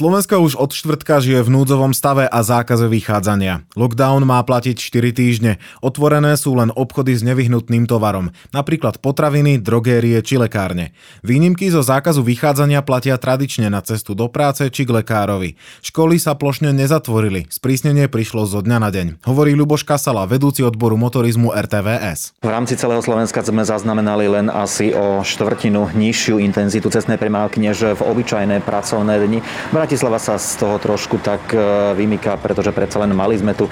[0.00, 3.68] Slovensko už od štvrtka žije v núdzovom stave a zákaze vychádzania.
[3.76, 5.52] Lockdown má platiť 4 týždne.
[5.84, 10.96] Otvorené sú len obchody s nevyhnutným tovarom, napríklad potraviny, drogérie či lekárne.
[11.20, 15.60] Výnimky zo zákazu vychádzania platia tradične na cestu do práce či k lekárovi.
[15.84, 19.06] Školy sa plošne nezatvorili, sprísnenie prišlo zo dňa na deň.
[19.28, 22.40] Hovorí Ľuboš Kasala, vedúci odboru motorizmu RTVS.
[22.40, 27.84] V rámci celého Slovenska sme zaznamenali len asi o štvrtinu nižšiu intenzitu cestnej premávky než
[27.84, 29.44] v obyčajné pracovné dni.
[29.90, 31.58] Bratislava sa z toho trošku tak e,
[31.98, 33.70] vymýka, pretože predsa len mali sme tu e,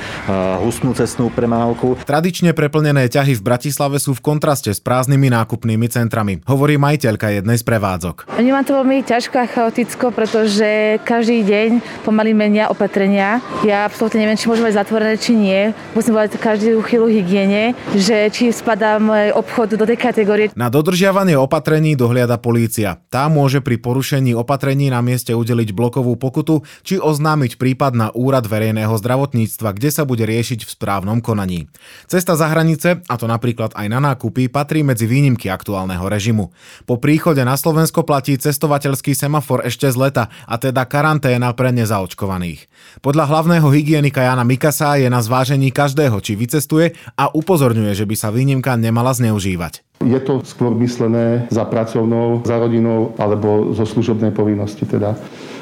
[0.66, 1.94] hustnú cestnú premávku.
[2.02, 7.54] Tradične preplnené ťahy v Bratislave sú v kontraste s prázdnymi nákupnými centrami, hovorí majiteľka jednej
[7.54, 8.34] z prevádzok.
[8.34, 13.38] Vnímam to veľmi ťažko a chaoticko, pretože každý deň pomaly menia opatrenia.
[13.62, 15.70] Ja absolútne neviem, či môžeme mať zatvorené, či nie.
[15.94, 20.50] Musím povedať každú chvíľu hygiene, že či spadá môj obchod do tej kategórie.
[20.58, 22.98] Na dodržiavanie opatrení dohliada polícia.
[23.06, 28.08] Tá môže pri porušení opatrení na mieste udeliť blokovú daňovú pokutu či oznámiť prípad na
[28.16, 31.68] Úrad verejného zdravotníctva, kde sa bude riešiť v správnom konaní.
[32.08, 36.48] Cesta za hranice, a to napríklad aj na nákupy, patrí medzi výnimky aktuálneho režimu.
[36.88, 42.70] Po príchode na Slovensko platí cestovateľský semafor ešte z leta, a teda karanténa pre nezaočkovaných.
[43.04, 48.14] Podľa hlavného hygienika Jana Mikasa je na zvážení každého, či vycestuje a upozorňuje, že by
[48.16, 49.87] sa výnimka nemala zneužívať.
[49.98, 55.18] Je to skôr myslené za pracovnou, za rodinou alebo zo služobnej povinnosti teda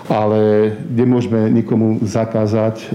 [0.09, 2.87] ale nemôžeme nikomu zakázať, e,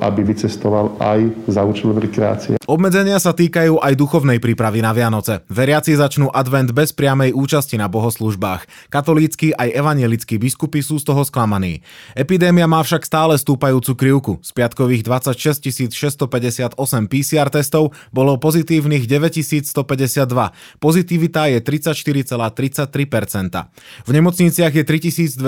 [0.00, 2.56] aby vycestoval aj za účelom rekreácie.
[2.68, 5.40] Obmedzenia sa týkajú aj duchovnej prípravy na Vianoce.
[5.48, 8.92] Veriaci začnú advent bez priamej účasti na bohoslužbách.
[8.92, 11.80] Katolícky aj evanielickí biskupy sú z toho sklamaní.
[12.12, 14.32] Epidémia má však stále stúpajúcu krivku.
[14.44, 16.76] Z piatkových 26 658
[17.08, 20.67] PCR testov bolo pozitívnych 9152.
[20.76, 24.04] Pozitivita je 34,33%.
[24.04, 25.40] V nemocniciach je 3218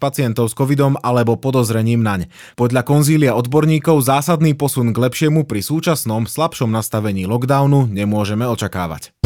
[0.00, 2.32] pacientov s covidom alebo podozrením naň.
[2.56, 9.17] Podľa konzília odborníkov zásadný posun k lepšiemu pri súčasnom slabšom nastavení lockdownu nemôžeme očakávať.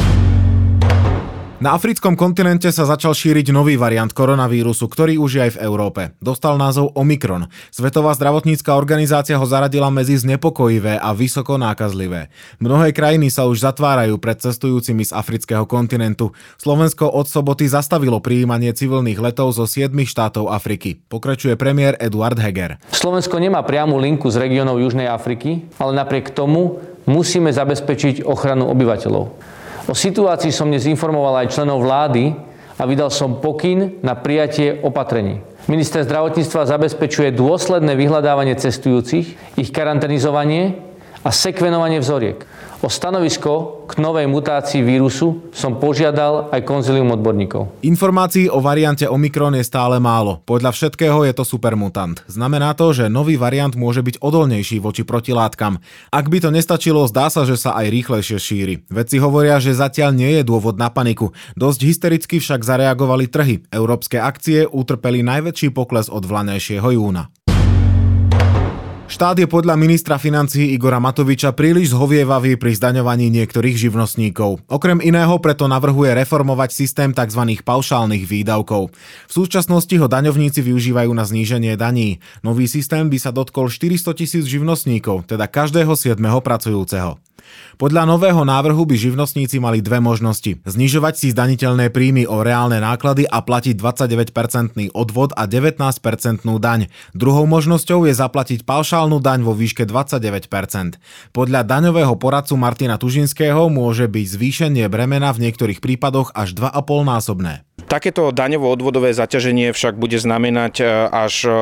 [1.63, 6.03] Na africkom kontinente sa začal šíriť nový variant koronavírusu, ktorý už je aj v Európe.
[6.19, 7.47] Dostal názov Omikron.
[7.71, 12.35] Svetová zdravotnícká organizácia ho zaradila medzi znepokojivé a vysoko nákazlivé.
[12.59, 16.35] Mnohé krajiny sa už zatvárajú pred cestujúcimi z afrického kontinentu.
[16.59, 20.99] Slovensko od soboty zastavilo prijímanie civilných letov zo 7 štátov Afriky.
[20.99, 22.83] Pokračuje premiér Eduard Heger.
[22.91, 29.52] Slovensko nemá priamu linku z regiónov Južnej Afriky, ale napriek tomu musíme zabezpečiť ochranu obyvateľov.
[29.91, 32.39] O situácii som dnes informoval aj členov vlády
[32.79, 35.43] a vydal som pokyn na prijatie opatrení.
[35.67, 40.79] Minister zdravotníctva zabezpečuje dôsledné vyhľadávanie cestujúcich, ich karanténizovanie
[41.23, 42.43] a sekvenovanie vzoriek.
[42.83, 47.79] O stanovisko k novej mutácii vírusu som požiadal aj konzilium odborníkov.
[47.87, 50.43] Informácií o variante Omikron je stále málo.
[50.43, 52.27] Podľa všetkého je to supermutant.
[52.27, 55.79] Znamená to, že nový variant môže byť odolnejší voči protilátkam.
[56.11, 58.75] Ak by to nestačilo, zdá sa, že sa aj rýchlejšie šíri.
[58.91, 61.31] Vedci hovoria, že zatiaľ nie je dôvod na paniku.
[61.55, 63.63] Dosť hystericky však zareagovali trhy.
[63.71, 67.31] Európske akcie utrpeli najväčší pokles od vlanejšieho júna.
[69.13, 74.65] Štát je podľa ministra financií Igora Matoviča príliš zhovievavý pri zdaňovaní niektorých živnostníkov.
[74.73, 77.61] Okrem iného preto navrhuje reformovať systém tzv.
[77.61, 78.89] paušálnych výdavkov.
[79.29, 82.25] V súčasnosti ho daňovníci využívajú na zníženie daní.
[82.41, 86.17] Nový systém by sa dotkol 400 tisíc živnostníkov, teda každého 7.
[86.17, 87.21] pracujúceho.
[87.81, 90.61] Podľa nového návrhu by živnostníci mali dve možnosti.
[90.63, 96.93] Znižovať si zdaniteľné príjmy o reálne náklady a platiť 29-percentný odvod a 19-percentnú daň.
[97.17, 101.01] Druhou možnosťou je zaplatiť paušálnu daň vo výške 29%.
[101.35, 107.67] Podľa daňového poradcu Martina Tužinského môže byť zvýšenie bremena v niektorých prípadoch až 2,5 násobné.
[107.83, 111.53] Takéto daňovo-odvodové zaťaženie však bude znamenať e, až e,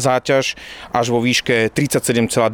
[0.00, 0.56] záťaž
[0.90, 2.50] až vo výške 37,2%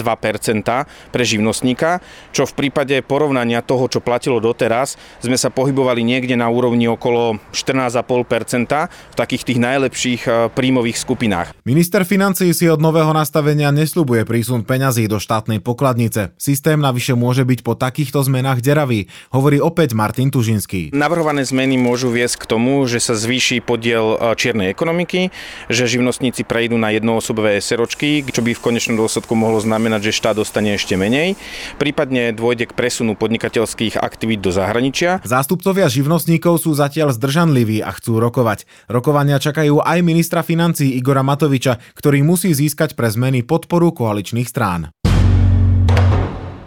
[1.14, 2.02] pre živnostníka,
[2.34, 7.36] čo v prípade porovnania toho, čo platilo doteraz, sme sa pohybovali niekde na úrovni okolo
[7.52, 11.52] 14,5% v takých tých najlepších e, príjmových skupinách.
[11.68, 16.32] Minister financí si od nového nastavenia nesľubuje prísun peňazí do štátnej pokladnice.
[16.40, 20.96] Systém navyše môže byť po takýchto zmenách deravý, hovorí opäť Martin Tužinský.
[20.96, 25.28] Navrhované zmeny môžu viesť k tomu, že sa zvýši podiel e, čiernej ekonomiky,
[25.68, 30.40] že živnostníci prejdú na jednoosobové seročky, čo by v konečnom dôsledku mohlo znamenať, že štát
[30.40, 31.36] dostane ešte menej.
[31.76, 35.18] Prípadne dôjde k presunu podnikateľských aktivít do zahraničia.
[35.26, 38.62] Zástupcovia živnostníkov sú zatiaľ zdržanliví a chcú rokovať.
[38.86, 45.03] Rokovania čakajú aj ministra financí Igora Matoviča, ktorý musí získať pre zmeny podporu koaličných strán.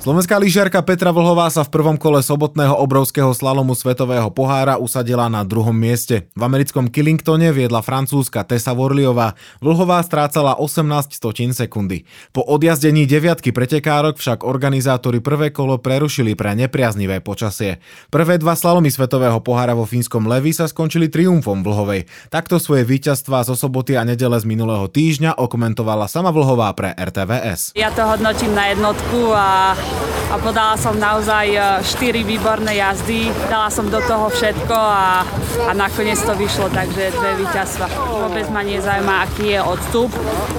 [0.07, 5.43] Slovenská lyžiarka Petra Vlhová sa v prvom kole sobotného obrovského slalomu Svetového pohára usadila na
[5.43, 6.31] druhom mieste.
[6.31, 9.35] V americkom Killingtone viedla francúzska Tessa Worliová.
[9.59, 12.07] Vlhová strácala 18 stotín sekundy.
[12.31, 17.83] Po odjazdení deviatky pretekárok však organizátori prvé kolo prerušili pre nepriaznivé počasie.
[18.07, 22.07] Prvé dva slalomy Svetového pohára vo fínskom Levi sa skončili triumfom Vlhovej.
[22.31, 27.75] Takto svoje víťazstvá zo soboty a nedele z minulého týždňa okomentovala sama Vlhová pre RTVS.
[27.75, 29.75] Ja to hodnotím na jednotku a
[30.27, 33.31] a podala som naozaj 4 e, výborné jazdy.
[33.47, 35.23] Dala som do toho všetko a,
[35.67, 37.87] a nakoniec to vyšlo, takže dve víťazstva.
[38.27, 40.11] Vôbec ma nezaujíma, aký je odstup,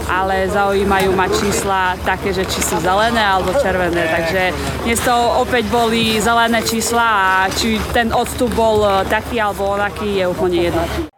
[0.08, 4.08] ale zaujímajú ma čísla také, že či sú zelené alebo červené.
[4.08, 4.42] Takže
[4.88, 5.14] dnes to
[5.44, 10.58] opäť boli zelené čísla a či ten odstup bol e, taký alebo onaký je úplne
[10.72, 11.17] jedno.